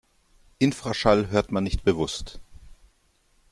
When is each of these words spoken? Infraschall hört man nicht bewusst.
Infraschall 0.57 1.29
hört 1.29 1.51
man 1.51 1.63
nicht 1.63 1.83
bewusst. 1.83 2.39